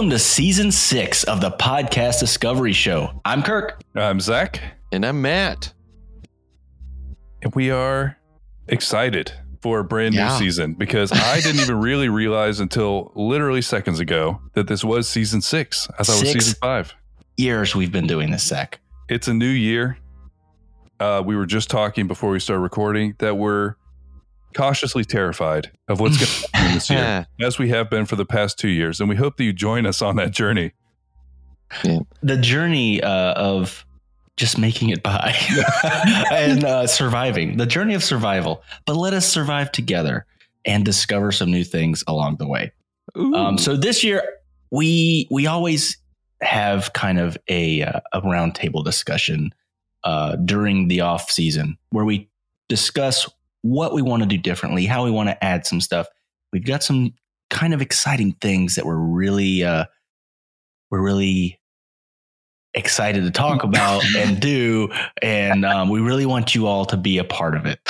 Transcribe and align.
Welcome 0.00 0.12
to 0.12 0.18
season 0.18 0.72
six 0.72 1.24
of 1.24 1.42
the 1.42 1.50
Podcast 1.50 2.20
Discovery 2.20 2.72
Show. 2.72 3.20
I'm 3.22 3.42
Kirk. 3.42 3.82
I'm 3.94 4.18
Zach. 4.18 4.58
And 4.92 5.04
I'm 5.04 5.20
Matt. 5.20 5.74
And 7.42 7.54
we 7.54 7.70
are 7.70 8.16
excited 8.66 9.30
for 9.60 9.80
a 9.80 9.84
brand 9.84 10.14
Yeah. 10.14 10.32
new 10.32 10.38
season 10.38 10.72
because 10.72 11.12
I 11.12 11.42
didn't 11.42 11.60
even 11.60 11.80
really 11.80 12.08
realize 12.08 12.60
until 12.60 13.12
literally 13.14 13.60
seconds 13.60 14.00
ago 14.00 14.40
that 14.54 14.68
this 14.68 14.82
was 14.82 15.06
season 15.06 15.42
six. 15.42 15.86
I 15.98 16.02
thought 16.02 16.16
it 16.16 16.20
was 16.22 16.32
Six. 16.32 16.44
season 16.46 16.58
five. 16.62 16.94
Years 17.36 17.76
we've 17.76 17.92
been 17.92 18.06
doing 18.06 18.30
this, 18.30 18.44
Zach. 18.46 18.80
It's 19.10 19.28
a 19.28 19.34
new 19.34 19.44
year. 19.50 19.98
Uh, 20.98 21.22
we 21.22 21.36
were 21.36 21.44
just 21.44 21.68
talking 21.68 22.06
before 22.06 22.30
we 22.30 22.40
started 22.40 22.62
recording 22.62 23.16
that 23.18 23.36
we're 23.36 23.74
cautiously 24.54 25.04
terrified 25.04 25.70
of 25.88 26.00
what's 26.00 26.16
going 26.16 26.28
to 26.30 26.56
happen 26.56 26.74
this 26.74 26.90
year, 26.90 27.26
as 27.40 27.58
we 27.58 27.68
have 27.70 27.90
been 27.90 28.06
for 28.06 28.16
the 28.16 28.26
past 28.26 28.58
two 28.58 28.68
years. 28.68 29.00
And 29.00 29.08
we 29.08 29.16
hope 29.16 29.36
that 29.36 29.44
you 29.44 29.52
join 29.52 29.86
us 29.86 30.02
on 30.02 30.16
that 30.16 30.30
journey. 30.30 30.72
The 32.22 32.36
journey 32.36 33.02
uh, 33.02 33.32
of 33.34 33.86
just 34.36 34.58
making 34.58 34.88
it 34.88 35.02
by 35.02 35.34
and 36.32 36.64
uh, 36.64 36.86
surviving, 36.86 37.58
the 37.58 37.66
journey 37.66 37.94
of 37.94 38.02
survival. 38.02 38.62
But 38.86 38.96
let 38.96 39.12
us 39.12 39.28
survive 39.28 39.70
together 39.70 40.26
and 40.64 40.84
discover 40.84 41.32
some 41.32 41.50
new 41.50 41.64
things 41.64 42.02
along 42.06 42.36
the 42.36 42.48
way. 42.48 42.72
Um, 43.14 43.58
so 43.58 43.76
this 43.76 44.02
year, 44.02 44.22
we 44.70 45.26
we 45.30 45.46
always 45.46 45.96
have 46.42 46.92
kind 46.92 47.18
of 47.18 47.36
a 47.48 47.82
uh, 47.82 48.00
a 48.12 48.22
roundtable 48.22 48.84
discussion 48.84 49.52
uh, 50.04 50.36
during 50.36 50.88
the 50.88 51.00
off 51.00 51.30
season 51.30 51.76
where 51.90 52.04
we 52.04 52.28
discuss 52.68 53.28
what 53.62 53.92
we 53.92 54.02
want 54.02 54.22
to 54.22 54.28
do 54.28 54.38
differently, 54.38 54.86
how 54.86 55.04
we 55.04 55.10
want 55.10 55.28
to 55.28 55.44
add 55.44 55.66
some 55.66 55.80
stuff. 55.80 56.06
We've 56.52 56.64
got 56.64 56.82
some 56.82 57.14
kind 57.50 57.74
of 57.74 57.82
exciting 57.82 58.32
things 58.40 58.76
that 58.76 58.86
we're 58.86 58.96
really 58.96 59.64
uh, 59.64 59.84
we're 60.90 61.02
really 61.02 61.60
excited 62.74 63.24
to 63.24 63.30
talk 63.30 63.64
about 63.64 64.02
and 64.16 64.40
do, 64.40 64.88
and 65.22 65.64
um, 65.64 65.88
we 65.88 66.00
really 66.00 66.26
want 66.26 66.54
you 66.54 66.66
all 66.66 66.84
to 66.86 66.96
be 66.96 67.18
a 67.18 67.24
part 67.24 67.56
of 67.56 67.66
it. 67.66 67.80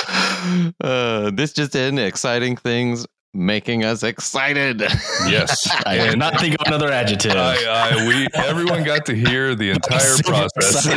uh, 0.81 1.31
this 1.31 1.53
just 1.53 1.75
in 1.75 1.97
exciting 1.97 2.55
things 2.57 3.05
making 3.33 3.83
us 3.83 4.03
excited. 4.03 4.81
Yes. 5.27 5.67
I 5.85 5.97
could 5.97 6.09
And 6.09 6.19
not 6.19 6.39
think 6.39 6.55
of 6.59 6.67
another 6.67 6.91
adjective. 6.91 7.33
I, 7.33 7.55
I, 7.63 8.07
we 8.07 8.27
everyone 8.33 8.83
got 8.83 9.05
to 9.05 9.15
hear 9.15 9.53
the 9.55 9.69
entire 9.75 9.99
Super 9.99 10.31
process. 10.31 10.87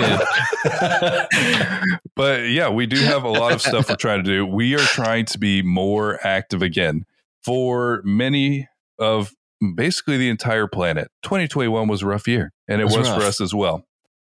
But 2.17 2.49
yeah, 2.49 2.71
we 2.71 2.87
do 2.87 2.97
have 2.97 3.25
a 3.25 3.29
lot 3.29 3.53
of 3.53 3.61
stuff 3.61 3.89
we're 3.89 3.97
trying 3.97 4.25
to 4.25 4.31
do. 4.31 4.47
We 4.47 4.75
are 4.75 4.79
trying 4.79 5.27
to 5.27 5.39
be 5.39 5.63
more 5.63 6.25
active 6.27 6.63
again 6.63 7.05
for 7.45 8.01
many 8.05 8.69
of 8.99 9.33
basically 9.75 10.17
the 10.17 10.29
entire 10.31 10.67
planet. 10.67 11.11
2021 11.23 11.89
was 11.89 12.03
a 12.03 12.07
rough 12.07 12.27
year, 12.27 12.53
and 12.69 12.81
it 12.81 12.85
Was 12.85 12.99
was, 12.99 13.09
for 13.09 13.21
us 13.21 13.41
as 13.41 13.55
well. 13.55 13.85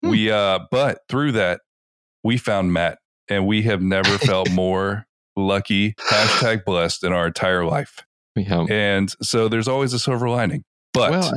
Hmm. 0.04 0.10
We 0.10 0.30
uh 0.32 0.60
but 0.72 1.00
through 1.10 1.34
that, 1.34 1.62
we 2.24 2.38
found 2.38 2.74
Matt, 2.74 3.00
and 3.30 3.48
we 3.48 3.64
have 3.64 3.82
never 3.82 4.18
felt 4.18 4.52
more 4.52 5.06
lucky, 5.46 5.94
hashtag 5.94 6.66
blessed 6.66 7.04
in 7.04 7.14
our 7.14 7.28
entire 7.28 7.66
life. 7.66 8.00
Yeah. 8.36 8.66
And 8.70 9.14
so 9.22 9.48
there's 9.48 9.68
always 9.68 9.94
a 9.94 10.00
silver 10.00 10.30
lining. 10.30 10.64
But 10.94 11.12
well, 11.12 11.34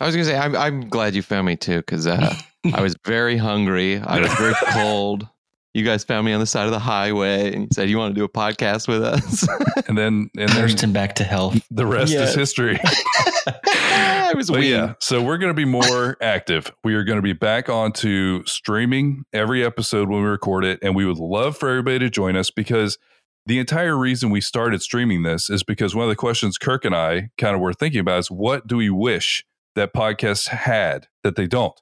I, 0.00 0.04
I 0.04 0.06
was 0.06 0.14
gonna 0.14 0.24
say 0.24 0.36
I'm 0.36 0.56
I'm 0.56 0.88
glad 0.88 1.14
you 1.14 1.22
found 1.22 1.46
me 1.46 1.56
too 1.56 1.78
because 1.78 2.06
uh, 2.06 2.34
I 2.74 2.80
was 2.80 2.94
very 3.04 3.36
hungry. 3.36 3.98
I 3.98 4.20
was 4.20 4.32
very 4.34 4.54
cold. 4.72 5.28
You 5.74 5.84
guys 5.84 6.02
found 6.02 6.24
me 6.26 6.32
on 6.32 6.40
the 6.40 6.46
side 6.46 6.64
of 6.66 6.72
the 6.72 6.78
highway 6.78 7.52
and 7.52 7.62
you 7.62 7.68
said 7.72 7.88
you 7.90 7.98
want 7.98 8.14
to 8.14 8.18
do 8.18 8.24
a 8.24 8.28
podcast 8.28 8.88
with 8.88 9.02
us. 9.02 9.46
and 9.88 9.96
then 9.96 10.30
and 10.36 10.48
then 10.48 10.56
Nursed 10.62 10.80
him 10.82 10.92
back 10.92 11.14
to 11.16 11.24
health. 11.24 11.60
the 11.70 11.86
rest 11.86 12.12
Yeah. 12.12 12.22
is 12.24 12.34
history. 12.34 12.78
I 13.46 14.32
was 14.34 14.50
But 14.50 14.60
weak. 14.60 14.70
yeah, 14.70 14.94
so 15.00 15.22
we're 15.22 15.38
going 15.38 15.50
to 15.50 15.54
be 15.54 15.64
more 15.64 16.16
active. 16.22 16.72
We 16.84 16.94
are 16.94 17.04
going 17.04 17.16
to 17.16 17.22
be 17.22 17.32
back 17.32 17.68
onto 17.68 18.44
streaming 18.46 19.24
every 19.32 19.64
episode 19.64 20.08
when 20.08 20.22
we 20.22 20.28
record 20.28 20.64
it. 20.64 20.78
And 20.82 20.94
we 20.96 21.04
would 21.06 21.18
love 21.18 21.56
for 21.56 21.68
everybody 21.68 21.98
to 22.00 22.10
join 22.10 22.36
us 22.36 22.50
because 22.50 22.98
the 23.46 23.58
entire 23.58 23.96
reason 23.96 24.30
we 24.30 24.40
started 24.40 24.82
streaming 24.82 25.22
this 25.22 25.48
is 25.48 25.62
because 25.62 25.94
one 25.94 26.04
of 26.04 26.10
the 26.10 26.16
questions 26.16 26.58
Kirk 26.58 26.84
and 26.84 26.94
I 26.94 27.30
kind 27.38 27.54
of 27.54 27.60
were 27.60 27.72
thinking 27.72 28.00
about 28.00 28.18
is 28.18 28.30
what 28.30 28.66
do 28.66 28.76
we 28.76 28.90
wish 28.90 29.44
that 29.74 29.94
podcasts 29.94 30.48
had 30.48 31.06
that 31.24 31.36
they 31.36 31.46
don't? 31.46 31.78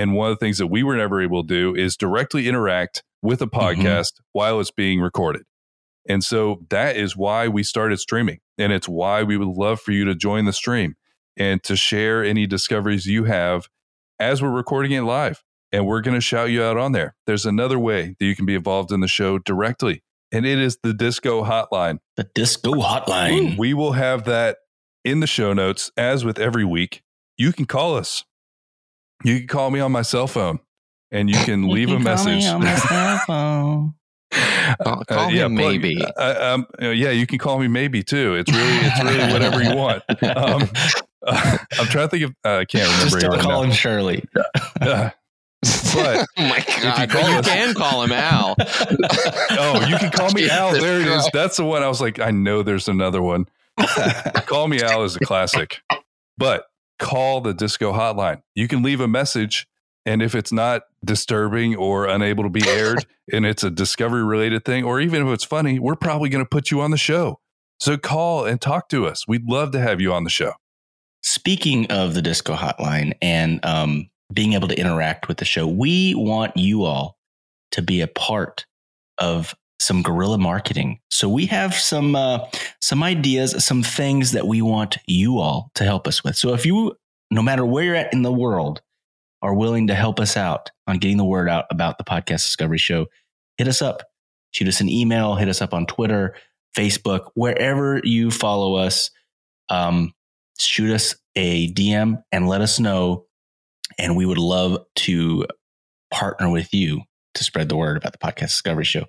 And 0.00 0.14
one 0.14 0.30
of 0.30 0.38
the 0.38 0.42
things 0.42 0.56
that 0.56 0.68
we 0.68 0.82
were 0.82 0.96
never 0.96 1.20
able 1.20 1.42
to 1.42 1.46
do 1.46 1.74
is 1.74 1.94
directly 1.94 2.48
interact 2.48 3.02
with 3.20 3.42
a 3.42 3.46
mm-hmm. 3.46 3.82
podcast 3.82 4.12
while 4.32 4.58
it's 4.58 4.70
being 4.70 4.98
recorded. 4.98 5.42
And 6.08 6.24
so 6.24 6.62
that 6.70 6.96
is 6.96 7.18
why 7.18 7.48
we 7.48 7.62
started 7.62 7.98
streaming. 7.98 8.38
And 8.56 8.72
it's 8.72 8.88
why 8.88 9.22
we 9.22 9.36
would 9.36 9.48
love 9.48 9.78
for 9.78 9.92
you 9.92 10.06
to 10.06 10.14
join 10.14 10.46
the 10.46 10.54
stream 10.54 10.94
and 11.36 11.62
to 11.64 11.76
share 11.76 12.24
any 12.24 12.46
discoveries 12.46 13.04
you 13.04 13.24
have 13.24 13.68
as 14.18 14.40
we're 14.40 14.48
recording 14.48 14.92
it 14.92 15.02
live. 15.02 15.42
And 15.70 15.86
we're 15.86 16.00
going 16.00 16.14
to 16.14 16.22
shout 16.22 16.48
you 16.48 16.62
out 16.62 16.78
on 16.78 16.92
there. 16.92 17.14
There's 17.26 17.44
another 17.44 17.78
way 17.78 18.16
that 18.18 18.24
you 18.24 18.34
can 18.34 18.46
be 18.46 18.54
involved 18.54 18.92
in 18.92 19.00
the 19.00 19.06
show 19.06 19.38
directly, 19.38 20.02
and 20.32 20.44
it 20.44 20.58
is 20.58 20.78
the 20.82 20.94
Disco 20.94 21.44
Hotline. 21.44 21.98
The 22.16 22.28
Disco 22.34 22.72
Hotline. 22.72 23.56
We 23.56 23.72
will 23.72 23.92
have 23.92 24.24
that 24.24 24.56
in 25.04 25.20
the 25.20 25.28
show 25.28 25.52
notes, 25.52 25.92
as 25.96 26.24
with 26.24 26.40
every 26.40 26.64
week. 26.64 27.02
You 27.36 27.52
can 27.52 27.66
call 27.66 27.96
us. 27.96 28.24
You 29.24 29.38
can 29.40 29.46
call 29.48 29.70
me 29.70 29.80
on 29.80 29.92
my 29.92 30.02
cell 30.02 30.26
phone 30.26 30.60
and 31.10 31.28
you 31.28 31.36
can 31.36 31.64
You 31.64 31.70
leave 31.70 31.88
can 31.88 32.00
a 32.06 32.16
call 32.16 32.24
me 32.24 32.32
message. 32.36 32.50
on 32.50 32.60
my 32.62 32.74
cell 32.76 33.18
phone. 33.26 33.94
Call- 34.82 35.04
call 35.04 35.28
him 35.28 35.56
plug- 35.56 35.66
maybe. 35.72 36.00
uh, 36.16 36.54
um, 36.54 36.66
uh, 36.80 36.88
yeah, 36.90 37.10
you 37.10 37.26
can 37.26 37.38
call 37.38 37.58
me 37.58 37.66
maybe 37.68 38.02
too. 38.02 38.34
It's 38.36 38.50
really, 38.52 38.78
it's 38.86 39.02
really 39.02 39.32
whatever 39.32 39.62
you 39.62 39.74
want. 39.74 40.02
Um, 40.22 40.68
I'm 41.26 41.86
trying 41.86 42.06
to 42.06 42.08
think 42.08 42.24
of. 42.24 42.30
Uh, 42.44 42.58
I 42.58 42.64
can't 42.64 42.84
remember. 42.84 43.04
Just 43.04 43.16
it 43.16 43.20
don't 43.20 43.30
right 43.32 43.40
call 43.40 43.62
now. 43.62 43.68
him 43.68 43.72
Shirley. 43.72 44.24
Uh, 44.80 45.10
But 45.92 46.26
oh 46.38 46.48
my 46.48 46.64
god! 46.80 47.10
call 47.10 47.28
you 47.28 47.36
us- 47.38 47.46
can 47.46 47.74
call 47.74 48.02
him 48.04 48.12
Al. 48.12 48.54
oh, 48.58 49.84
you 49.88 49.98
can 49.98 50.10
call 50.10 50.30
me 50.30 50.48
Al. 50.48 50.72
There 50.72 51.00
it 51.00 51.06
is. 51.08 51.28
That's 51.34 51.56
the 51.58 51.64
one. 51.64 51.82
I 51.82 51.88
was 51.88 52.00
like, 52.00 52.20
I 52.20 52.30
know 52.30 52.62
there's 52.62 52.88
another 52.88 53.20
one. 53.20 53.46
Call 54.46 54.68
me 54.68 54.80
Al 54.82 55.02
is 55.04 55.16
a 55.16 55.20
classic, 55.20 55.80
but 56.38 56.64
call 57.00 57.40
the 57.40 57.52
disco 57.52 57.92
hotline. 57.92 58.42
You 58.54 58.68
can 58.68 58.82
leave 58.82 59.00
a 59.00 59.08
message, 59.08 59.66
and 60.06 60.22
if 60.22 60.36
it's 60.36 60.52
not 60.52 60.82
disturbing 61.04 61.74
or 61.74 62.06
unable 62.06 62.44
to 62.44 62.50
be 62.50 62.62
aired, 62.68 63.04
and 63.32 63.44
it's 63.44 63.64
a 63.64 63.70
discovery 63.70 64.22
related 64.22 64.64
thing, 64.64 64.84
or 64.84 65.00
even 65.00 65.26
if 65.26 65.34
it's 65.34 65.44
funny, 65.44 65.80
we're 65.80 65.96
probably 65.96 66.28
going 66.28 66.44
to 66.44 66.48
put 66.48 66.70
you 66.70 66.80
on 66.80 66.92
the 66.92 66.96
show. 66.96 67.40
So 67.80 67.96
call 67.96 68.44
and 68.44 68.60
talk 68.60 68.88
to 68.90 69.06
us. 69.06 69.26
We'd 69.26 69.48
love 69.48 69.72
to 69.72 69.80
have 69.80 70.00
you 70.00 70.12
on 70.12 70.24
the 70.24 70.30
show. 70.30 70.52
Speaking 71.22 71.90
of 71.90 72.14
the 72.14 72.22
Disco 72.22 72.54
Hotline 72.54 73.14
and 73.20 73.64
um, 73.64 74.10
being 74.32 74.52
able 74.52 74.68
to 74.68 74.78
interact 74.78 75.28
with 75.28 75.38
the 75.38 75.44
show, 75.44 75.66
we 75.66 76.14
want 76.14 76.56
you 76.56 76.84
all 76.84 77.16
to 77.72 77.82
be 77.82 78.00
a 78.00 78.06
part 78.06 78.66
of 79.18 79.54
some 79.80 80.02
guerrilla 80.02 80.38
marketing. 80.38 81.00
So 81.10 81.28
we 81.28 81.46
have 81.46 81.74
some 81.74 82.14
uh, 82.14 82.46
some 82.80 83.02
ideas, 83.02 83.64
some 83.64 83.82
things 83.82 84.32
that 84.32 84.46
we 84.46 84.62
want 84.62 84.98
you 85.06 85.38
all 85.38 85.70
to 85.74 85.84
help 85.84 86.06
us 86.06 86.22
with. 86.22 86.36
So 86.36 86.52
if 86.54 86.66
you, 86.66 86.96
no 87.30 87.42
matter 87.42 87.64
where 87.64 87.84
you're 87.84 87.94
at 87.96 88.12
in 88.12 88.22
the 88.22 88.32
world, 88.32 88.82
are 89.42 89.54
willing 89.54 89.86
to 89.86 89.94
help 89.94 90.20
us 90.20 90.36
out 90.36 90.70
on 90.86 90.98
getting 90.98 91.16
the 91.16 91.24
word 91.24 91.48
out 91.48 91.64
about 91.70 91.96
the 91.96 92.04
Podcast 92.04 92.44
Discovery 92.44 92.78
Show, 92.78 93.06
hit 93.56 93.68
us 93.68 93.80
up. 93.80 94.02
Shoot 94.52 94.68
us 94.68 94.80
an 94.80 94.88
email. 94.88 95.34
Hit 95.34 95.48
us 95.48 95.62
up 95.62 95.72
on 95.72 95.86
Twitter, 95.86 96.34
Facebook, 96.76 97.30
wherever 97.34 98.00
you 98.04 98.30
follow 98.30 98.74
us. 98.74 99.10
Um, 99.70 100.12
shoot 100.58 100.92
us 100.92 101.14
a 101.36 101.72
DM 101.72 102.22
and 102.32 102.48
let 102.48 102.60
us 102.60 102.78
know. 102.78 103.26
And 103.98 104.16
we 104.16 104.26
would 104.26 104.38
love 104.38 104.84
to 104.96 105.46
partner 106.10 106.50
with 106.50 106.74
you 106.74 107.02
to 107.34 107.44
spread 107.44 107.68
the 107.68 107.76
word 107.76 107.96
about 107.96 108.12
the 108.12 108.18
Podcast 108.18 108.48
Discovery 108.48 108.84
Show. 108.84 109.04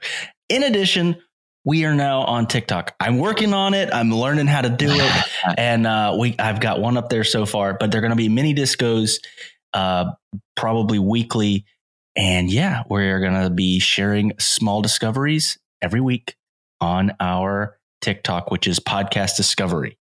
In 0.51 0.63
addition, 0.63 1.15
we 1.63 1.85
are 1.85 1.95
now 1.95 2.23
on 2.23 2.45
TikTok. 2.45 2.93
I'm 2.99 3.19
working 3.19 3.53
on 3.53 3.73
it. 3.73 3.89
I'm 3.93 4.13
learning 4.13 4.47
how 4.47 4.59
to 4.59 4.69
do 4.69 4.89
it, 4.89 5.11
and 5.57 5.87
uh, 5.87 6.17
we 6.19 6.35
I've 6.37 6.59
got 6.59 6.81
one 6.81 6.97
up 6.97 7.07
there 7.07 7.23
so 7.23 7.45
far. 7.45 7.77
But 7.79 7.89
they're 7.89 8.01
going 8.01 8.11
to 8.11 8.17
be 8.17 8.27
mini 8.27 8.53
discos, 8.53 9.23
uh, 9.73 10.11
probably 10.57 10.99
weekly. 10.99 11.63
And 12.17 12.51
yeah, 12.51 12.83
we're 12.89 13.21
going 13.21 13.41
to 13.41 13.49
be 13.49 13.79
sharing 13.79 14.33
small 14.39 14.81
discoveries 14.81 15.57
every 15.81 16.01
week 16.01 16.35
on 16.81 17.13
our 17.21 17.77
TikTok, 18.01 18.51
which 18.51 18.67
is 18.67 18.81
Podcast 18.81 19.37
Discovery. 19.37 19.97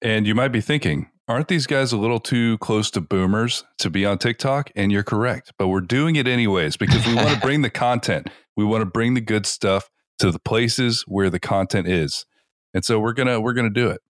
And 0.00 0.24
you 0.24 0.36
might 0.36 0.52
be 0.52 0.60
thinking, 0.60 1.10
aren't 1.30 1.48
these 1.48 1.66
guys 1.66 1.92
a 1.92 1.96
little 1.96 2.18
too 2.20 2.58
close 2.58 2.90
to 2.90 3.00
boomers 3.00 3.64
to 3.78 3.88
be 3.88 4.04
on 4.04 4.18
TikTok? 4.18 4.70
And 4.74 4.90
you're 4.90 5.04
correct, 5.04 5.52
but 5.58 5.68
we're 5.68 5.80
doing 5.80 6.16
it 6.16 6.26
anyways 6.26 6.76
because 6.76 7.06
we 7.06 7.14
want 7.14 7.28
to 7.30 7.38
bring 7.42 7.62
the 7.62 7.70
content. 7.70 8.28
We 8.56 8.64
want 8.64 8.82
to 8.82 8.86
bring 8.86 9.14
the 9.14 9.20
good 9.20 9.46
stuff 9.46 9.88
to 10.18 10.30
the 10.30 10.40
places 10.40 11.04
where 11.06 11.30
the 11.30 11.40
content 11.40 11.86
is. 11.88 12.26
And 12.74 12.84
so 12.84 12.98
we're 13.00 13.12
going 13.14 13.28
to 13.28 13.40
we're 13.40 13.52
going 13.54 13.72
to 13.72 13.80
do 13.80 13.88
it. 13.88 14.00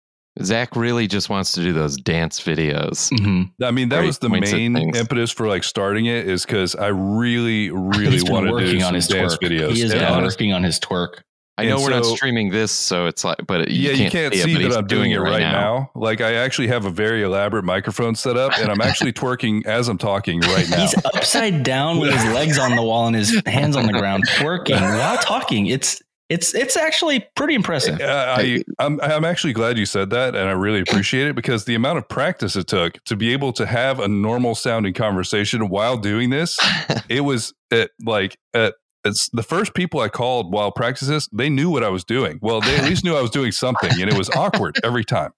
Zach 0.42 0.76
really 0.76 1.06
just 1.08 1.28
wants 1.28 1.52
to 1.52 1.60
do 1.62 1.72
those 1.72 1.96
dance 1.96 2.40
videos. 2.40 3.10
Mm-hmm. 3.12 3.62
I 3.64 3.70
mean, 3.72 3.88
that 3.90 3.98
Great 3.98 4.06
was 4.06 4.18
the 4.18 4.28
main 4.28 4.76
impetus 4.76 5.30
for 5.30 5.46
like 5.48 5.64
starting 5.64 6.06
it 6.06 6.28
is 6.28 6.46
cuz 6.46 6.74
I 6.74 6.86
really 6.88 7.70
really 7.70 8.10
He's 8.12 8.24
want 8.24 8.44
to 8.46 8.50
do 8.50 8.54
working 8.54 8.80
some 8.80 8.88
on 8.88 8.94
his 8.94 9.08
dance 9.08 9.36
twerk. 9.36 9.48
videos. 9.50 9.72
He 9.72 9.82
is 9.82 9.90
And 9.90 10.00
been 10.00 10.08
honest- 10.08 10.36
working 10.38 10.52
on 10.52 10.62
his 10.62 10.78
twerk. 10.80 11.22
I 11.60 11.64
know 11.66 11.76
And 11.76 11.84
we're 11.84 11.90
not 11.90 12.04
streaming 12.04 12.50
this, 12.50 12.72
so 12.72 13.06
it's 13.06 13.24
like, 13.24 13.38
but 13.46 13.70
you 13.70 13.90
yeah, 13.90 13.90
can't 13.90 14.00
you 14.00 14.10
can't 14.10 14.34
see, 14.34 14.40
it, 14.40 14.44
see 14.44 14.54
but 14.54 14.70
that 14.70 14.78
I'm 14.78 14.86
doing 14.86 15.10
it 15.10 15.18
right 15.18 15.40
now. 15.40 15.90
Like 15.94 16.20
I 16.20 16.34
actually 16.34 16.68
have 16.68 16.84
a 16.84 16.90
very 16.90 17.22
elaborate 17.22 17.64
microphone 17.64 18.14
set 18.14 18.36
up, 18.36 18.52
and 18.58 18.70
I'm 18.70 18.80
actually 18.80 19.12
twerking 19.12 19.66
as 19.66 19.88
I'm 19.88 19.98
talking 19.98 20.40
right 20.40 20.68
now. 20.70 20.80
He's 20.80 20.94
upside 21.04 21.62
down 21.62 21.98
with 21.98 22.12
his 22.12 22.24
legs 22.32 22.58
on 22.58 22.76
the 22.76 22.82
wall 22.82 23.06
and 23.06 23.16
his 23.16 23.42
hands 23.46 23.76
on 23.76 23.86
the 23.86 23.92
ground, 23.92 24.26
twerking 24.28 24.80
while 24.80 25.18
talking. 25.18 25.66
It's 25.66 26.02
it's 26.30 26.54
it's 26.54 26.76
actually 26.76 27.26
pretty 27.34 27.54
impressive. 27.54 28.00
Uh, 28.00 28.36
I, 28.38 28.62
I'm, 28.78 29.00
I'm 29.02 29.24
actually 29.24 29.52
glad 29.52 29.76
you 29.76 29.84
said 29.84 30.10
that, 30.10 30.36
and 30.36 30.48
I 30.48 30.52
really 30.52 30.80
appreciate 30.80 31.26
it 31.26 31.34
because 31.34 31.64
the 31.64 31.74
amount 31.74 31.98
of 31.98 32.08
practice 32.08 32.54
it 32.54 32.68
took 32.68 33.02
to 33.04 33.16
be 33.16 33.32
able 33.32 33.52
to 33.54 33.66
have 33.66 33.98
a 33.98 34.06
normal 34.06 34.54
sounding 34.54 34.94
conversation 34.94 35.68
while 35.68 35.96
doing 35.96 36.30
this, 36.30 36.56
it 37.08 37.22
was 37.22 37.52
at 37.72 37.90
like 38.04 38.38
at 38.54 38.74
it's 39.04 39.28
the 39.30 39.42
first 39.42 39.74
people 39.74 40.00
I 40.00 40.08
called 40.08 40.52
while 40.52 40.70
practicing 40.70 41.14
this, 41.14 41.28
they 41.32 41.48
knew 41.48 41.70
what 41.70 41.82
I 41.82 41.88
was 41.88 42.04
doing. 42.04 42.38
Well, 42.42 42.60
they 42.60 42.76
at 42.76 42.84
least 42.84 43.04
knew 43.04 43.16
I 43.16 43.22
was 43.22 43.30
doing 43.30 43.52
something, 43.52 43.90
and 44.00 44.10
it 44.10 44.16
was 44.16 44.30
awkward 44.30 44.78
every 44.84 45.04
time. 45.04 45.32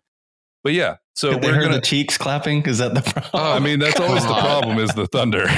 But 0.65 0.73
yeah, 0.75 0.97
so 1.15 1.33
Did 1.33 1.43
they 1.43 1.49
we're 1.53 1.61
gonna. 1.63 1.75
the 1.77 1.81
cheeks 1.81 2.17
clapping. 2.17 2.63
Is 2.67 2.79
that 2.79 2.95
the 2.95 3.03
problem? 3.31 3.53
I 3.53 3.59
mean, 3.59 3.79
that's 3.79 4.01
always 4.01 4.25
the 4.25 4.35
problem 4.35 4.79
is 4.79 4.91
the 4.95 5.07
thunder. 5.07 5.47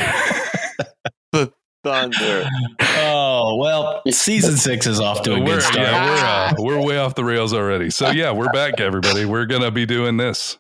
The 1.32 1.52
thunder. 1.82 2.48
oh 2.80 3.56
well, 3.56 4.00
season 4.08 4.56
six 4.56 4.86
is 4.86 5.00
off 5.00 5.20
to 5.22 5.34
a 5.34 5.38
we're, 5.40 5.56
good 5.56 5.62
start. 5.62 5.78
yeah, 5.78 6.54
we're, 6.56 6.76
uh, 6.76 6.78
we're 6.78 6.86
way 6.86 6.96
off 6.96 7.14
the 7.14 7.24
rails 7.24 7.52
already. 7.52 7.90
So 7.90 8.10
yeah, 8.10 8.30
we're 8.30 8.48
back, 8.52 8.80
everybody. 8.80 9.26
We're 9.26 9.44
gonna 9.44 9.70
be 9.70 9.84
doing 9.84 10.16
this 10.16 10.56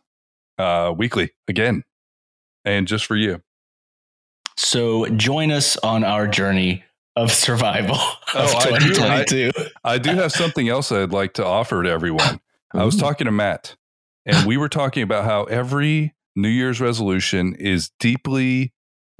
uh, 0.58 0.92
weekly 0.94 1.30
again, 1.48 1.84
and 2.66 2.86
just 2.86 3.06
for 3.06 3.16
you. 3.16 3.40
So 4.58 5.06
join 5.06 5.50
us 5.50 5.78
on 5.78 6.04
our 6.04 6.28
journey 6.28 6.84
of 7.16 7.30
survival 7.32 7.96
of 7.96 8.14
Oh, 8.34 8.56
I 8.58 8.78
do- 8.78 8.88
2022. 8.94 9.50
I 9.84 9.98
do 9.98 10.10
have 10.10 10.32
something 10.32 10.68
else 10.68 10.90
I'd 10.92 11.12
like 11.12 11.34
to 11.34 11.44
offer 11.44 11.82
to 11.82 11.88
everyone. 11.88 12.40
I 12.72 12.84
was 12.84 12.96
talking 12.96 13.26
to 13.26 13.30
Matt, 13.30 13.76
and 14.26 14.46
we 14.46 14.56
were 14.56 14.68
talking 14.68 15.02
about 15.04 15.24
how 15.24 15.44
every 15.44 16.12
New 16.34 16.48
Year's 16.48 16.80
resolution 16.80 17.54
is 17.54 17.90
deeply 18.00 18.72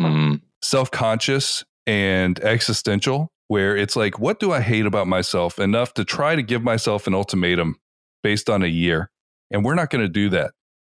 Mm, 0.02 0.40
self 0.60 0.90
conscious 0.90 1.64
and 1.86 2.40
existential, 2.40 3.30
where 3.46 3.76
it's 3.76 3.94
like, 3.94 4.18
what 4.18 4.40
do 4.40 4.50
I 4.50 4.60
hate 4.60 4.86
about 4.86 5.06
myself 5.06 5.60
enough 5.60 5.94
to 5.94 6.04
try 6.04 6.34
to 6.34 6.42
give 6.42 6.64
myself 6.64 7.06
an 7.06 7.14
ultimatum 7.14 7.76
based 8.24 8.50
on 8.50 8.64
a 8.64 8.66
year? 8.66 9.10
And 9.52 9.64
we're 9.64 9.76
not 9.76 9.90
going 9.90 10.02
to 10.02 10.08
do 10.08 10.28
that. 10.30 10.50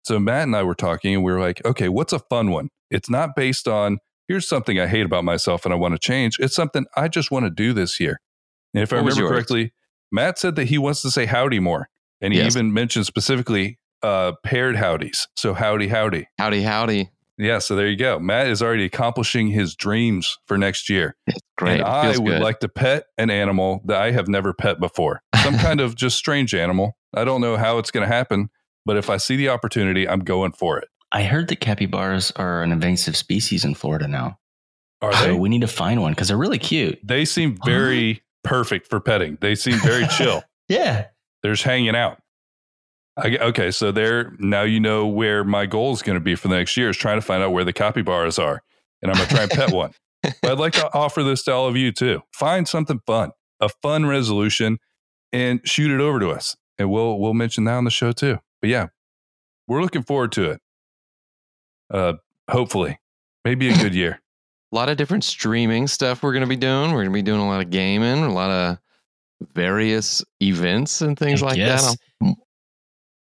So 0.05 0.19
Matt 0.19 0.45
and 0.45 0.57
I 0.57 0.65
were 0.65 0.75
talking, 0.75 1.15
and 1.15 1.23
we 1.23 1.31
were 1.31 1.39
like, 1.39 1.65
okay, 1.65 1.89
what's 1.89 2.13
a 2.13 2.19
fun 2.19 2.51
one? 2.51 2.71
It's 2.91 3.09
not 3.09 3.37
based 3.37 3.69
on, 3.69 3.99
here's 4.29 4.49
something 4.49 4.79
I 4.79 4.87
hate 4.87 5.07
about 5.07 5.25
myself 5.25 5.65
and 5.65 5.73
I 5.75 5.77
want 5.77 5.95
to 5.95 5.99
change. 5.99 6.37
It's 6.39 6.55
something 6.55 6.87
I 6.97 7.09
just 7.09 7.31
want 7.31 7.47
to 7.47 7.51
do 7.51 7.73
this 7.73 7.99
year. 7.99 8.21
And 8.75 8.83
if 8.83 8.93
I 8.93 8.97
What 8.97 9.07
was 9.07 9.17
remember 9.17 9.35
correctly, 9.35 9.73
Matt 10.13 10.39
said 10.39 10.55
that 10.57 10.67
he 10.67 10.79
wants 10.79 11.03
to 11.03 11.11
say 11.11 11.27
howdy 11.27 11.59
more. 11.61 11.89
And 12.21 12.33
he 12.33 12.41
Yes. 12.41 12.55
even 12.55 12.73
mentioned 12.73 13.07
specifically 13.07 13.79
uh, 14.03 14.33
paired 14.45 14.77
howdies. 14.77 15.27
So 15.37 15.55
howdy, 15.55 15.89
howdy. 15.89 16.29
howdy, 16.39 16.63
howdy. 16.63 17.11
Yeah, 17.41 17.61
so 17.61 17.77
there 17.77 17.87
you 17.87 17.97
go. 17.97 18.19
Matt 18.19 18.49
is 18.49 18.61
already 18.61 18.85
accomplishing 18.85 19.47
his 19.49 19.77
dreams 19.77 20.39
for 20.47 20.59
next 20.59 20.89
year. 20.91 21.15
It's 21.29 21.39
great. 21.57 21.75
And 21.79 21.83
I 21.85 22.09
would 22.19 22.25
good. 22.27 22.43
like 22.43 22.59
to 22.61 22.69
pet 22.69 23.05
an 23.17 23.31
animal 23.31 23.81
that 23.87 24.03
I 24.03 24.11
have 24.11 24.27
never 24.27 24.53
pet 24.53 24.81
before. 24.81 25.23
Some 25.45 25.57
kind 25.59 25.81
of 25.81 25.95
just 25.95 26.19
strange 26.19 26.53
animal. 26.55 26.97
I 27.15 27.25
don't 27.25 27.41
know 27.41 27.57
how 27.57 27.79
it's 27.79 27.93
going 27.93 28.07
to 28.09 28.13
happen, 28.13 28.51
but 28.85 28.97
if 28.97 29.09
I 29.09 29.19
see 29.19 29.37
the 29.37 29.51
opportunity, 29.51 30.09
I'm 30.09 30.21
going 30.21 30.51
for 30.51 30.79
it. 30.79 30.89
I 31.11 31.23
heard 31.23 31.49
that 31.49 31.61
capybaras 31.61 32.33
are 32.37 32.63
an 32.63 32.73
invasive 32.73 33.17
species 33.17 33.65
in 33.65 33.75
Florida 33.75 34.09
now. 34.09 34.39
Are 35.01 35.13
so 35.13 35.27
they? 35.27 35.33
we 35.33 35.49
need 35.49 35.61
to 35.61 35.69
find 35.69 36.03
one 36.03 36.13
because 36.13 36.29
they're 36.29 36.37
really 36.37 36.59
cute. 36.59 36.99
They 37.03 37.25
seem 37.25 37.57
very 37.65 38.23
perfect 38.45 38.89
for 38.89 39.01
petting. 39.01 39.39
They 39.41 39.55
seem 39.55 39.79
very 39.79 40.07
chill. 40.17 40.43
Yeah. 40.69 41.07
They're 41.43 41.53
just 41.53 41.63
hanging 41.63 41.95
out. 41.95 42.21
I, 43.17 43.37
okay, 43.39 43.71
so 43.73 43.91
there 43.91 44.37
now 44.39 44.63
you 44.63 44.79
know 44.79 45.07
where 45.07 45.43
my 45.43 45.67
goal 45.67 45.93
is 45.93 46.03
going 46.03 46.15
to 46.15 46.21
be 46.21 46.37
for 46.37 46.49
the 46.49 46.55
next 46.55 46.77
year 46.77 46.89
is 46.89 46.97
trying 46.97 47.19
to 47.19 47.27
find 47.27 47.43
out 47.43 47.53
where 47.53 47.65
the 47.65 47.73
capybaras 47.73 48.39
are, 48.39 48.63
and 49.03 49.11
I'm 49.11 49.17
going 49.17 49.29
to 49.29 49.35
try 49.35 49.43
and 49.43 49.51
pet 49.51 49.73
one. 49.73 49.93
But 50.43 50.51
I'd 50.51 50.59
like 50.59 50.73
to 50.75 50.93
offer 50.95 51.23
this 51.23 51.45
to 51.45 51.53
all 51.53 51.69
of 51.69 51.77
you 51.77 51.93
too. 51.93 52.23
Find 52.33 52.67
something 52.67 53.01
fun, 53.07 53.31
a 53.61 53.69
fun 53.69 54.05
resolution, 54.05 54.79
and 55.33 55.61
shoot 55.65 55.93
it 55.93 56.01
over 56.01 56.19
to 56.19 56.31
us, 56.31 56.57
and 56.77 56.91
we'll 56.91 57.19
we'll 57.21 57.35
mention 57.35 57.65
that 57.65 57.75
on 57.75 57.85
the 57.85 57.91
show 57.91 58.11
too. 58.11 58.39
But 58.61 58.69
yeah, 58.69 58.89
we're 59.69 59.81
looking 59.81 60.03
forward 60.03 60.33
to 60.33 60.51
it. 60.51 60.61
Uh, 61.91 62.15
hopefully, 62.51 62.99
maybe 63.45 63.69
a 63.69 63.77
good 63.77 63.95
year. 63.95 64.21
a 64.73 64.77
lot 64.77 64.89
of 64.89 64.97
different 64.97 65.25
streaming 65.25 65.87
stuff 65.87 66.23
we're 66.23 66.33
going 66.33 66.43
to 66.43 66.49
be 66.49 66.57
doing. 66.57 66.91
We're 66.91 67.05
going 67.05 67.07
to 67.07 67.11
be 67.13 67.23
doing 67.23 67.41
a 67.41 67.47
lot 67.47 67.63
of 67.63 67.71
gaming, 67.71 68.23
a 68.23 68.33
lot 68.33 68.51
of 68.51 68.79
various 69.55 70.23
events 70.43 71.01
and 71.01 71.19
things 71.19 71.41
Heck 71.41 71.51
like 71.51 71.59
yes. 71.59 71.93
that. 71.93 71.99
I'm 72.23 72.37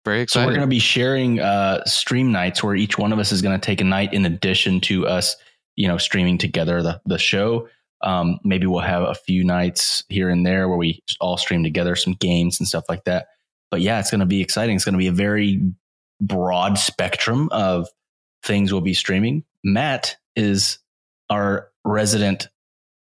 very 0.05 0.27
So 0.29 0.41
we're 0.41 0.51
going 0.51 0.61
to 0.61 0.67
be 0.67 0.79
sharing 0.79 1.41
uh, 1.41 1.85
stream 1.85 2.31
nights 2.31 2.63
where 2.63 2.75
each 2.75 2.99
one 2.99 3.13
of 3.13 3.19
us 3.19 3.33
is 3.33 3.43
going 3.43 3.59
to 3.59 3.65
take 3.65 3.81
a 3.81 3.85
night 3.85 4.13
in 4.13 4.27
addition 4.27 4.81
to 4.83 5.07
us, 5.07 5.35
you 5.77 5.89
know, 5.89 5.99
streaming 5.99 6.39
together 6.39 6.83
the 6.83 7.01
the 7.07 7.19
show. 7.19 7.69
Um, 8.03 8.39
maybe 8.45 8.67
we'll 8.67 8.81
have 8.81 9.03
a 9.03 9.15
few 9.15 9.45
nights 9.45 10.05
here 10.11 10.29
and 10.29 10.45
there 10.45 10.69
where 10.69 10.77
we 10.77 11.03
all 11.21 11.39
stream 11.39 11.65
together 11.65 11.97
some 11.97 12.13
games 12.13 12.61
and 12.61 12.69
stuff 12.69 12.85
like 12.89 13.05
that. 13.05 13.29
But 13.71 13.81
yeah, 13.81 13.99
it's 13.99 14.11
going 14.11 14.21
to 14.21 14.27
be 14.27 14.43
exciting. 14.43 14.77
It's 14.77 14.85
going 14.85 14.93
to 14.93 14.99
be 14.99 15.07
a 15.07 15.13
very 15.13 15.63
broad 16.21 16.79
spectrum 16.79 17.49
of 17.51 17.89
things 18.45 18.73
we'll 18.73 18.81
be 18.83 18.95
streaming. 18.95 19.43
Matt 19.65 20.17
is 20.37 20.79
our 21.31 21.71
resident 21.85 22.49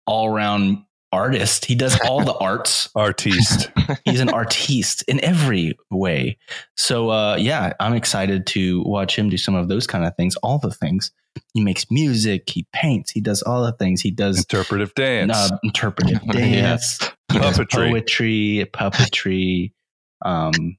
all 0.06 0.26
around 0.29 0.84
artist. 1.12 1.64
He 1.67 1.75
does 1.75 1.99
all 2.06 2.25
the 2.25 2.34
arts 2.40 2.88
Artiste. 2.94 3.70
he's 4.05 4.20
an 4.20 4.29
artiste 4.31 5.02
in 5.08 5.23
every 5.25 5.76
way. 5.90 6.38
So 6.76 7.11
uh, 7.11 7.37
yeah, 7.37 7.73
I'm 7.81 7.94
excited 7.94 8.46
to 8.49 8.82
watch 8.84 9.17
him 9.19 9.29
do 9.29 9.37
some 9.37 9.55
of 9.55 9.69
those 9.69 9.87
kind 9.87 10.05
of 10.05 10.14
things. 10.17 10.37
All 10.37 10.58
the 10.58 10.70
things 10.70 11.11
he 11.55 11.62
makes 11.62 11.90
music, 11.90 12.49
he 12.50 12.67
paints, 12.75 13.11
he 13.11 13.20
does 13.20 13.43
all 13.43 13.64
the 13.64 13.73
things. 13.73 14.00
He 14.02 14.11
does 14.11 14.38
Interpretive 14.38 14.94
dance. 14.94 15.32
uh, 15.35 15.56
interpretive 15.62 16.26
dance, 16.31 16.99
Puppetry. 17.31 17.90
poetry, 17.90 18.67
puppetry. 18.73 19.73
Um, 20.25 20.76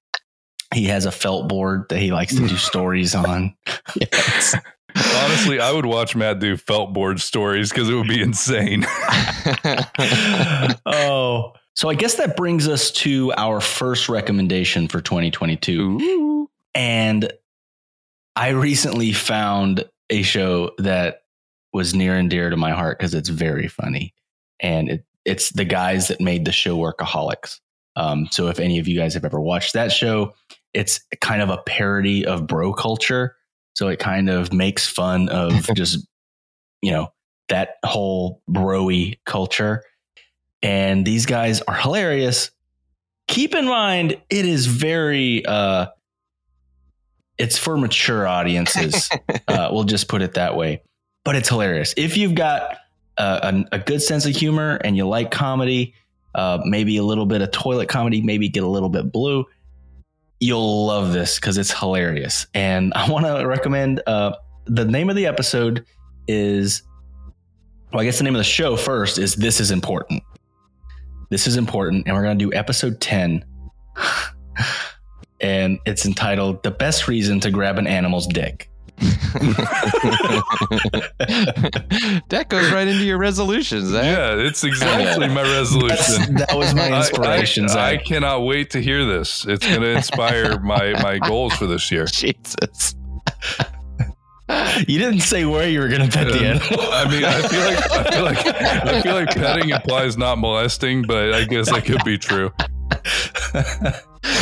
he 0.74 0.86
has 0.86 1.06
a 1.06 1.12
felt 1.12 1.48
board 1.48 1.86
that 1.90 2.00
he 2.00 2.12
likes 2.12 2.36
to 2.36 2.48
do 2.48 2.58
stories 2.58 3.16
on. 3.16 3.56
Yes. 3.96 4.56
Honestly, 4.96 5.60
I 5.60 5.72
would 5.72 5.86
watch 5.86 6.16
Matt 6.16 6.40
do 6.40 6.56
felt 6.56 6.94
board 6.94 7.20
stories 7.20 7.70
because 7.70 7.90
it 7.90 7.96
would 7.96 8.08
be 8.08 8.22
insane. 8.22 8.86
oh, 10.86 11.54
so 11.76 11.90
I 11.90 11.96
guess 11.96 12.16
that 12.16 12.38
brings 12.38 12.68
us 12.68 12.92
to 12.92 13.34
our 13.36 13.60
first 13.60 14.08
recommendation 14.08 14.88
for 14.88 15.02
2022. 15.02 15.98
Ooh. 16.00 16.50
And 16.76 17.32
I 18.36 18.50
recently 18.50 19.14
found 19.14 19.86
a 20.10 20.22
show 20.22 20.72
that 20.78 21.24
was 21.74 21.96
near 21.96 22.16
and 22.16 22.30
dear 22.30 22.52
to 22.52 22.58
my 22.58 22.72
heart 22.72 23.00
because 23.00 23.16
it's 23.16 23.30
very 23.30 23.68
funny. 23.68 24.14
And 24.60 24.90
it, 24.90 25.06
it's 25.26 25.50
the 25.50 25.66
guys 25.66 26.08
that 26.10 26.22
made 26.22 26.46
the 26.46 26.52
show 26.52 26.78
Workaholics. 26.78 27.60
Um, 27.96 28.28
so 28.32 28.48
if 28.48 28.60
any 28.60 28.80
of 28.80 28.88
you 28.88 28.98
guys 28.98 29.14
have 29.16 29.26
ever 29.26 29.40
watched 29.40 29.74
that 29.74 29.92
show, 29.92 30.34
it's 30.74 31.02
kind 31.22 31.42
of 31.42 31.50
a 31.50 31.58
parody 31.58 32.26
of 32.26 32.48
bro 32.48 32.74
culture. 32.74 33.36
So 33.76 33.88
it 33.88 34.00
kind 34.00 34.30
of 34.30 34.54
makes 34.54 34.88
fun 34.88 35.30
of 35.30 35.70
just, 35.76 36.06
you 36.82 36.92
know, 36.92 37.12
that 37.50 37.76
whole 37.86 38.42
broy 38.50 39.18
culture. 39.26 39.84
And 40.62 41.06
these 41.06 41.26
guys 41.26 41.62
are 41.62 41.76
hilarious. 41.76 42.52
Keep 43.28 43.56
in 43.56 43.66
mind, 43.66 44.18
it 44.30 44.46
is 44.46 44.66
very 44.66 45.46
uh 45.46 45.88
it's 47.38 47.58
for 47.58 47.78
mature 47.78 48.28
audiences. 48.28 49.10
uh, 49.48 49.70
we'll 49.72 49.84
just 49.86 50.08
put 50.08 50.22
it 50.22 50.36
that 50.36 50.56
way. 50.56 50.84
But 51.26 51.36
it's 51.36 51.50
hilarious. 51.50 51.94
If 51.98 52.16
you've 52.16 52.36
got 52.36 52.78
a, 53.18 53.66
a, 53.72 53.76
a 53.78 53.80
good 53.80 54.02
sense 54.02 54.26
of 54.26 54.36
humor 54.36 54.80
and 54.84 54.96
you 54.96 55.08
like 55.08 55.32
comedy, 55.32 55.96
uh, 56.36 56.60
maybe 56.64 56.98
a 56.98 57.04
little 57.04 57.26
bit 57.26 57.42
of 57.42 57.52
toilet 57.52 57.90
comedy, 57.90 58.22
maybe 58.22 58.50
get 58.50 58.64
a 58.64 58.68
little 58.68 58.90
bit 58.90 59.12
blue, 59.12 59.46
you'll 60.44 60.88
love 60.88 61.14
this 61.14 61.40
because 61.40 61.58
it's 61.58 61.72
hilarious. 61.72 62.48
And 62.54 62.94
I 62.96 63.10
want 63.10 63.26
to 63.26 63.48
recommend 63.48 64.02
uh, 64.06 64.36
the 64.66 64.84
name 64.84 65.10
of 65.10 65.16
the 65.16 65.26
episode 65.26 65.86
is, 66.28 66.84
well, 67.94 68.02
I 68.02 68.06
guess 68.06 68.18
the 68.18 68.26
name 68.26 68.36
of 68.36 68.40
the 68.40 68.44
show 68.44 68.76
first 68.76 69.18
is 69.18 69.36
This 69.36 69.62
is 69.62 69.72
Important. 69.72 70.22
This 71.30 71.48
is 71.48 71.56
important. 71.56 72.06
And 72.06 72.16
we're 72.16 72.24
going 72.24 72.38
to 72.38 72.46
do 72.46 72.54
episode 72.54 73.00
10. 73.00 73.46
and 75.40 75.80
it's 75.86 76.06
entitled 76.06 76.62
The 76.64 76.72
Best 76.72 77.08
Reason 77.08 77.40
to 77.40 77.50
Grab 77.50 77.78
an 77.78 77.88
Animal's 77.88 78.28
Dick. 78.28 78.70
that 82.30 82.46
goes 82.50 82.72
right 82.72 82.88
into 82.88 83.04
your 83.04 83.18
resolutions. 83.18 83.90
Zach. 83.90 84.04
yeah, 84.06 84.36
it's 84.36 84.64
exactly 84.64 85.28
my 85.28 85.44
That's, 85.44 85.50
resolution. 85.76 86.36
that 86.36 86.56
was 86.56 86.74
my 86.76 86.98
inspiration. 87.00 87.64
I, 87.66 87.68
I, 87.68 87.96
Zach. 87.98 88.06
cannot 88.06 88.42
wait 88.46 88.70
to 88.72 88.80
hear 88.82 89.06
this. 89.06 89.46
It's 89.46 89.66
going 89.68 89.82
to 89.82 89.90
inspire 89.92 90.60
my 90.64 90.94
my 91.02 91.20
goals 91.20 91.54
for 91.54 91.66
this 91.68 91.92
year. 91.92 92.06
Jesus. 92.06 92.96
You 94.88 95.00
didn't 95.00 95.22
say 95.22 95.46
where 95.46 95.68
you 95.68 95.80
were 95.80 95.88
going 95.88 96.08
to 96.08 96.16
pet 96.16 96.28
the 96.28 96.38
Um, 96.40 96.46
animal. 96.46 96.92
I 96.92 97.10
mean, 97.10 97.24
I 97.26 97.42
feel 97.48 97.62
like 97.66 97.92
I 97.92 98.04
feel 98.12 98.24
like 98.24 98.46
I 98.48 99.02
feel 99.02 99.14
like 99.16 99.30
petting 99.36 99.70
implies 99.70 100.18
not 100.18 100.38
molesting, 100.38 101.04
but 101.04 101.34
I 101.34 101.46
guess 101.46 101.72
that 101.72 101.86
could 101.86 102.04
be 102.04 102.18
true. 102.18 102.52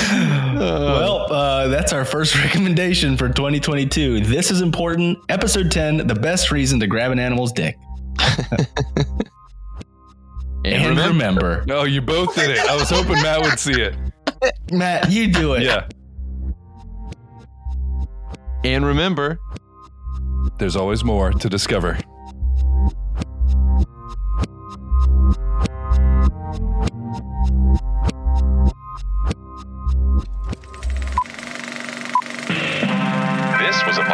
well, 0.10 1.31
uh, 1.31 1.67
that's 1.67 1.93
our 1.93 2.05
first 2.05 2.36
recommendation 2.43 3.17
for 3.17 3.27
2022. 3.29 4.22
This 4.22 4.51
is 4.51 4.62
important. 4.62 5.17
Episode 5.29 5.72
10 5.72 6.08
The 6.08 6.15
best 6.15 6.51
reason 6.51 6.79
to 6.79 6.88
grab 6.88 7.12
an 7.12 7.20
animal's 7.20 7.51
dick. 7.51 7.77
And, 10.63 10.75
And 10.75 10.86
remember, 10.89 11.08
remember, 11.10 11.63
No, 11.65 11.86
you 11.86 12.01
both 12.03 12.36
did 12.36 12.51
it. 12.51 12.60
I 12.60 12.75
was 12.75 12.88
hoping 12.88 13.13
Matt 13.13 13.41
would 13.41 13.58
see 13.58 13.81
it. 13.81 13.96
Matt, 14.72 15.10
you 15.12 15.31
do 15.34 15.55
it. 15.55 15.63
Yeah. 15.63 15.88
and 18.63 18.86
remember, 18.86 19.39
There's 20.60 20.75
always 20.75 21.03
more 21.03 21.31
to 21.31 21.50
discover. 21.50 21.98